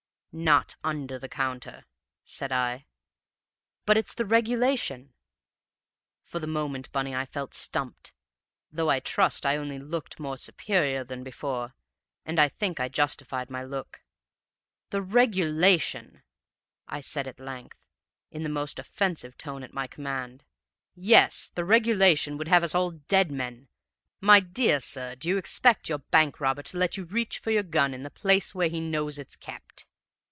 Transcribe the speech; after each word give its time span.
"'Not 0.33 0.77
under 0.81 1.19
the 1.19 1.27
counter,' 1.27 1.83
said 2.23 2.53
I. 2.53 2.85
"'But 3.85 3.97
it's 3.97 4.13
the 4.13 4.23
regulation!' 4.23 5.13
"For 6.23 6.39
the 6.39 6.47
moment, 6.47 6.89
Bunny, 6.93 7.13
I 7.13 7.25
felt 7.25 7.53
stumped, 7.53 8.13
though 8.71 8.89
I 8.89 9.01
trust 9.01 9.45
I 9.45 9.57
only 9.57 9.77
looked 9.77 10.21
more 10.21 10.37
superior 10.37 11.03
than 11.03 11.21
before, 11.25 11.75
and 12.23 12.39
I 12.39 12.47
think 12.47 12.79
I 12.79 12.87
justified 12.87 13.49
my 13.49 13.61
look. 13.65 14.03
"'The 14.91 15.01
regulation!' 15.01 16.23
I 16.87 17.01
said 17.01 17.27
at 17.27 17.37
length, 17.41 17.81
in 18.31 18.43
the 18.43 18.47
most 18.49 18.79
offensive 18.79 19.37
tone 19.37 19.63
at 19.63 19.73
my 19.73 19.85
command. 19.85 20.45
'Yes, 20.95 21.51
the 21.55 21.65
regulation 21.65 22.37
would 22.37 22.47
have 22.47 22.63
us 22.63 22.73
all 22.73 22.91
dead 22.91 23.31
men! 23.33 23.67
My 24.21 24.39
dear 24.39 24.79
sir, 24.79 25.13
do 25.13 25.27
you 25.27 25.35
expect 25.35 25.89
your 25.89 25.99
bank 25.99 26.39
robber 26.39 26.63
to 26.63 26.77
let 26.77 26.95
you 26.95 27.03
reach 27.03 27.37
for 27.37 27.51
your 27.51 27.63
gun 27.63 27.93
in 27.93 28.03
the 28.03 28.09
place 28.09 28.55
where 28.55 28.69
he 28.69 28.79
knows 28.79 29.19
it's 29.19 29.35
kept? 29.35 29.85